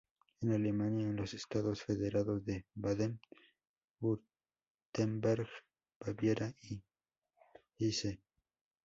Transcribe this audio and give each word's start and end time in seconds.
En 0.41 0.51
Alemania, 0.51 1.05
en 1.09 1.15
los 1.15 1.35
estados 1.35 1.83
federados 1.83 2.43
de 2.43 2.65
Baden-Wurtemberg, 2.73 5.47
Baviera 5.99 6.55
y 6.67 6.81
Hesse. 7.77 8.19